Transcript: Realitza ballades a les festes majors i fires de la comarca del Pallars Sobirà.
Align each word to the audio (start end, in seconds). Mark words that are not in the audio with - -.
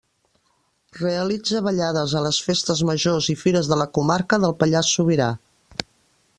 Realitza 1.01 1.61
ballades 1.67 2.15
a 2.15 2.23
les 2.29 2.39
festes 2.47 2.81
majors 2.91 3.29
i 3.37 3.37
fires 3.45 3.69
de 3.73 3.81
la 3.83 3.89
comarca 3.99 4.43
del 4.47 4.59
Pallars 4.65 4.93
Sobirà. 4.97 5.33